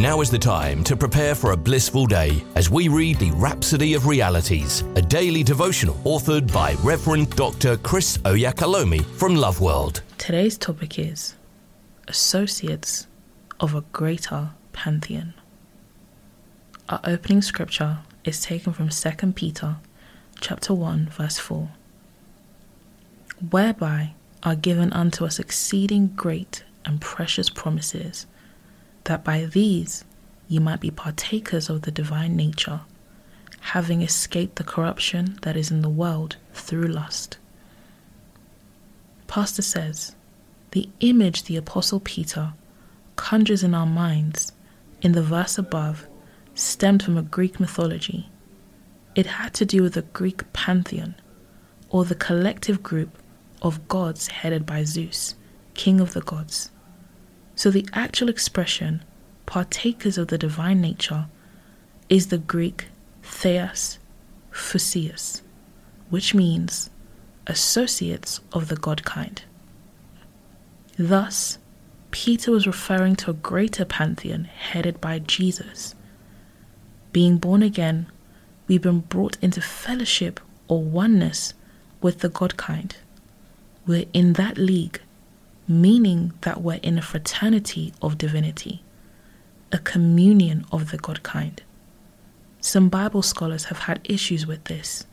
Now 0.00 0.22
is 0.22 0.30
the 0.30 0.38
time 0.38 0.82
to 0.84 0.96
prepare 0.96 1.34
for 1.34 1.52
a 1.52 1.56
blissful 1.58 2.06
day 2.06 2.42
as 2.54 2.70
we 2.70 2.88
read 2.88 3.18
the 3.18 3.32
Rhapsody 3.32 3.92
of 3.92 4.06
Realities, 4.06 4.82
a 4.96 5.02
daily 5.02 5.42
devotional 5.42 5.96
authored 6.04 6.50
by 6.50 6.72
Reverend 6.82 7.28
Dr. 7.36 7.76
Chris 7.76 8.16
Oyakhilome 8.24 9.04
from 9.04 9.36
Love 9.36 9.60
World. 9.60 10.00
Today's 10.16 10.56
topic 10.56 10.98
is 10.98 11.34
Associates 12.08 13.08
of 13.60 13.74
a 13.74 13.82
Greater 13.92 14.52
Pantheon. 14.72 15.34
Our 16.88 17.00
opening 17.04 17.42
scripture 17.42 17.98
is 18.24 18.40
taken 18.40 18.72
from 18.72 18.88
2 18.88 19.32
Peter 19.32 19.76
chapter 20.40 20.72
1 20.72 21.10
verse 21.10 21.38
4. 21.38 21.68
Whereby 23.50 24.14
are 24.42 24.56
given 24.56 24.94
unto 24.94 25.26
us 25.26 25.38
exceeding 25.38 26.06
great 26.16 26.64
and 26.86 27.02
precious 27.02 27.50
promises 27.50 28.24
that 29.04 29.24
by 29.24 29.44
these 29.44 30.04
you 30.48 30.60
might 30.60 30.80
be 30.80 30.90
partakers 30.90 31.70
of 31.70 31.82
the 31.82 31.90
divine 31.90 32.36
nature, 32.36 32.80
having 33.60 34.02
escaped 34.02 34.56
the 34.56 34.64
corruption 34.64 35.38
that 35.42 35.56
is 35.56 35.70
in 35.70 35.82
the 35.82 35.88
world 35.88 36.36
through 36.52 36.86
lust. 36.86 37.38
Pastor 39.26 39.62
says, 39.62 40.14
the 40.72 40.88
image 41.00 41.44
the 41.44 41.56
Apostle 41.56 42.00
Peter 42.00 42.52
conjures 43.16 43.62
in 43.62 43.74
our 43.74 43.86
minds 43.86 44.52
in 45.02 45.12
the 45.12 45.22
verse 45.22 45.58
above 45.58 46.06
stemmed 46.54 47.02
from 47.02 47.16
a 47.16 47.22
Greek 47.22 47.58
mythology. 47.60 48.28
It 49.14 49.26
had 49.26 49.54
to 49.54 49.64
do 49.64 49.82
with 49.82 49.94
the 49.94 50.02
Greek 50.02 50.52
pantheon, 50.52 51.14
or 51.90 52.04
the 52.04 52.14
collective 52.14 52.82
group 52.82 53.10
of 53.62 53.88
gods 53.88 54.28
headed 54.28 54.64
by 54.64 54.84
Zeus, 54.84 55.34
king 55.74 56.00
of 56.00 56.12
the 56.12 56.20
gods. 56.20 56.70
So 57.60 57.70
the 57.70 57.86
actual 57.92 58.30
expression, 58.30 59.04
partakers 59.44 60.16
of 60.16 60.28
the 60.28 60.38
divine 60.38 60.80
nature, 60.80 61.26
is 62.08 62.28
the 62.28 62.38
Greek 62.38 62.86
theos 63.22 63.98
phusios, 64.50 65.42
which 66.08 66.32
means 66.32 66.88
associates 67.46 68.40
of 68.54 68.68
the 68.68 68.76
God 68.76 69.04
kind. 69.04 69.42
Thus, 70.98 71.58
Peter 72.10 72.50
was 72.50 72.66
referring 72.66 73.14
to 73.16 73.30
a 73.30 73.34
greater 73.50 73.84
pantheon 73.84 74.44
headed 74.44 74.98
by 74.98 75.18
Jesus. 75.18 75.94
Being 77.12 77.36
born 77.36 77.62
again, 77.62 78.06
we've 78.68 78.80
been 78.80 79.00
brought 79.00 79.36
into 79.42 79.60
fellowship 79.60 80.40
or 80.66 80.82
oneness 80.82 81.52
with 82.00 82.20
the 82.20 82.30
God 82.30 82.56
kind. 82.56 82.96
We're 83.86 84.06
in 84.14 84.32
that 84.40 84.56
league 84.56 85.02
meaning 85.70 86.32
that 86.40 86.60
we're 86.60 86.80
in 86.82 86.98
a 86.98 87.02
fraternity 87.02 87.92
of 88.02 88.18
divinity, 88.18 88.82
a 89.70 89.78
communion 89.78 90.66
of 90.72 90.90
the 90.90 90.98
God 90.98 91.22
kind. 91.22 91.62
Some 92.60 92.88
Bible 92.88 93.22
scholars 93.22 93.66
have 93.66 93.78
had 93.78 94.00
issues 94.04 94.46
with 94.46 94.64
this. 94.64 95.06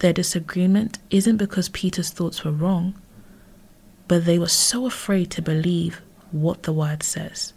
Their 0.00 0.12
disagreement 0.12 0.98
isn't 1.10 1.38
because 1.38 1.70
Peter's 1.70 2.10
thoughts 2.10 2.44
were 2.44 2.52
wrong, 2.52 2.94
but 4.06 4.26
they 4.26 4.38
were 4.38 4.48
so 4.48 4.86
afraid 4.86 5.30
to 5.30 5.42
believe 5.42 6.02
what 6.30 6.64
the 6.64 6.72
word 6.72 7.02
says. 7.02 7.54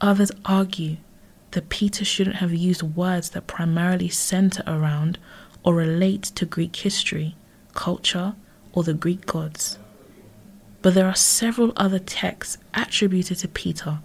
Others 0.00 0.30
argue 0.44 0.98
that 1.50 1.68
Peter 1.68 2.04
shouldn't 2.04 2.36
have 2.36 2.54
used 2.54 2.82
words 2.82 3.30
that 3.30 3.46
primarily 3.46 4.08
center 4.08 4.62
around 4.66 5.18
or 5.64 5.74
relate 5.74 6.22
to 6.22 6.46
Greek 6.46 6.76
history, 6.76 7.34
culture, 7.74 8.34
or 8.72 8.84
the 8.84 8.94
Greek 8.94 9.26
gods. 9.26 9.78
But 10.88 10.94
there 10.94 11.06
are 11.06 11.14
several 11.14 11.74
other 11.76 11.98
texts 11.98 12.56
attributed 12.72 13.36
to 13.40 13.48
Peter 13.48 13.98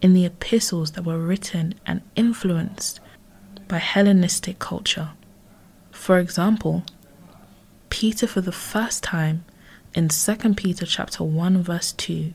in 0.00 0.14
the 0.14 0.24
epistles 0.24 0.92
that 0.92 1.04
were 1.04 1.18
written 1.18 1.74
and 1.84 2.00
influenced 2.14 3.00
by 3.66 3.78
Hellenistic 3.78 4.60
culture. 4.60 5.10
For 5.90 6.20
example, 6.20 6.84
Peter 7.90 8.28
for 8.28 8.40
the 8.40 8.52
first 8.52 9.02
time 9.02 9.46
in 9.94 10.10
2 10.10 10.54
Peter 10.54 10.86
chapter 10.86 11.24
1 11.24 11.60
verse 11.60 11.90
2 11.94 12.32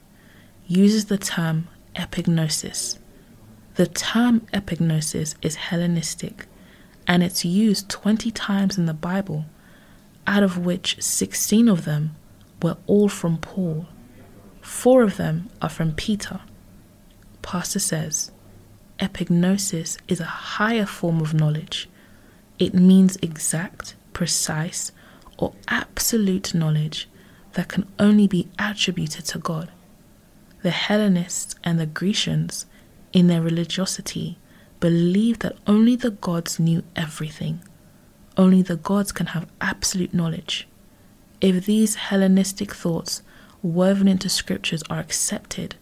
uses 0.67 1.05
the 1.05 1.17
term 1.17 1.69
epignosis. 1.95 2.97
The 3.75 3.87
term 3.87 4.41
epignosis 4.53 5.35
is 5.41 5.55
Hellenistic 5.55 6.47
and 7.07 7.23
it's 7.23 7.45
used 7.45 7.87
20 7.87 8.31
times 8.31 8.77
in 8.77 8.85
the 8.85 8.93
Bible, 8.93 9.45
out 10.27 10.43
of 10.43 10.57
which 10.57 11.01
16 11.01 11.69
of 11.69 11.85
them 11.85 12.17
were 12.61 12.75
all 12.85 13.07
from 13.07 13.37
Paul. 13.37 13.87
Four 14.63 15.03
of 15.03 15.17
them 15.17 15.49
are 15.61 15.69
from 15.69 15.91
Peter. 15.91 16.39
Pastor 17.41 17.79
says, 17.79 18.31
epignosis 18.97 19.97
is 20.07 20.21
a 20.21 20.25
higher 20.25 20.85
form 20.85 21.19
of 21.19 21.33
knowledge. 21.33 21.89
It 22.57 22.73
means 22.73 23.17
exact, 23.21 23.95
precise, 24.13 24.93
or 25.37 25.53
absolute 25.67 26.55
knowledge 26.55 27.09
that 27.53 27.67
can 27.67 27.87
only 27.99 28.25
be 28.25 28.47
attributed 28.57 29.25
to 29.25 29.37
God. 29.37 29.69
The 30.61 30.71
Hellenists 30.71 31.55
and 31.63 31.77
the 31.77 31.85
Grecians, 31.85 32.65
in 33.11 33.27
their 33.27 33.41
religiosity, 33.41 34.37
believed 34.79 35.41
that 35.41 35.57
only 35.67 35.97
the 35.97 36.11
gods 36.11 36.57
knew 36.57 36.83
everything. 36.95 37.61
Only 38.37 38.61
the 38.61 38.77
gods 38.77 39.11
can 39.11 39.27
have 39.27 39.51
absolute 39.59 40.13
knowledge. 40.13 40.69
If 41.41 41.65
these 41.65 41.95
Hellenistic 41.95 42.73
thoughts 42.73 43.23
woven 43.63 44.07
into 44.07 44.29
scriptures 44.29 44.83
are 44.89 44.99
accepted, 44.99 45.75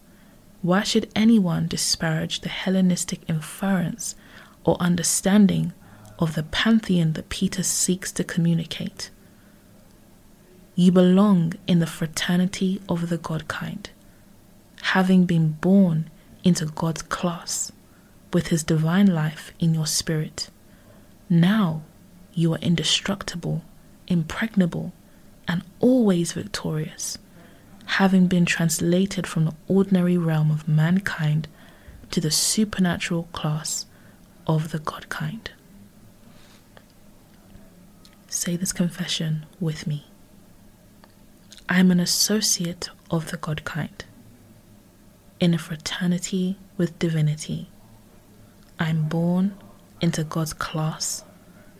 why 0.62 0.84
should 0.84 1.09
anyone 1.16 1.68
disparage 1.68 2.42
the 2.42 2.50
Hellenistic 2.50 3.28
inference 3.28 4.16
or 4.64 4.78
understanding 4.80 5.74
of 6.19 6.36
the 6.36 6.44
pantheon 6.44 7.14
that 7.14 7.30
Peter 7.30 7.64
seeks 7.64 8.12
to 8.12 8.24
communicate? 8.24 9.09
You 10.75 10.92
belong 10.92 11.53
in 11.68 11.80
the 11.80 11.88
fraternity 11.88 12.80
of 12.88 13.09
the 13.09 13.18
God 13.18 13.47
kind, 13.47 13.90
having 14.84 15.25
been 15.25 15.53
born 15.53 16.09
into 16.44 16.66
God's 16.66 17.02
class 17.02 17.72
with 18.31 18.48
his 18.48 18.63
divine 18.63 19.08
life 19.08 19.52
in 19.59 19.74
your 19.74 19.88
spirit. 19.88 20.50
Now 21.30 21.81
you 22.34 22.53
are 22.53 22.59
indestructible, 22.59 23.63
impregnable, 24.08 24.94
and 25.48 25.63
always 25.80 26.34
victorious, 26.34 27.18
having 27.86 28.28
been 28.28 28.46
translated 28.46 29.28
from 29.28 29.46
the 29.46 29.56
ordinary 29.68 30.18
realm 30.18 30.52
of 30.52 30.68
mankind 30.68 31.47
to 32.12 32.22
the 32.22 32.31
supernatural 32.31 33.24
class 33.34 33.86
of 34.47 34.72
the 34.72 34.80
God 34.80 35.09
kind. 35.09 35.52
Say 38.28 38.56
this 38.56 38.74
confession 38.74 39.46
with 39.59 39.88
me. 39.88 40.06
I 41.68 41.80
am 41.80 41.92
an 41.92 42.00
associate 42.00 42.90
of 43.09 43.31
the 43.31 43.38
God 43.38 43.64
kind, 43.64 44.03
in 45.40 45.53
a 45.53 45.58
fraternity 45.58 46.58
with 46.78 47.00
divinity. 47.00 47.69
I 48.80 48.90
am 48.90 49.08
born 49.08 49.56
into 50.02 50.24
God's 50.24 50.53
class 50.53 51.24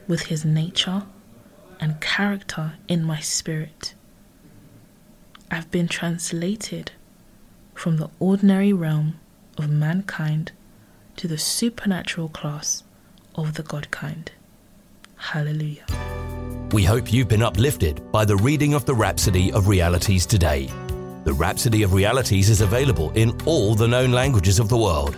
with 0.08 0.24
His 0.24 0.46
nature 0.46 1.04
and 1.80 2.00
character 2.00 2.74
in 2.88 3.04
my 3.04 3.20
spirit. 3.20 3.94
I've 5.54 5.70
been 5.70 5.90
translated 5.90 6.94
from 7.76 7.98
the 7.98 8.10
ordinary 8.20 8.72
realm 8.72 9.20
of 9.58 9.70
mankind 9.70 10.54
to 11.18 11.28
the 11.28 11.38
supernatural 11.38 12.30
class 12.30 12.84
of 13.36 13.56
the 13.56 13.64
God 13.64 13.92
kind. 13.92 14.32
Hallelujah. 15.18 15.86
We 16.72 16.86
hope 16.86 17.12
you've 17.12 17.28
been 17.28 17.44
uplifted 17.44 18.14
by 18.14 18.24
the 18.24 18.38
reading 18.38 18.74
of 18.74 18.86
the 18.86 18.96
Rhapsody 18.96 19.52
of 19.52 19.68
Realities 19.68 20.26
today. 20.26 20.70
The 21.26 21.34
Rhapsody 21.34 21.84
of 21.84 21.92
Realities 21.92 22.50
is 22.50 22.62
available 22.62 23.12
in 23.12 23.38
all 23.42 23.76
the 23.76 23.90
known 23.90 24.14
languages 24.14 24.58
of 24.58 24.70
the 24.70 24.78
world 24.78 25.18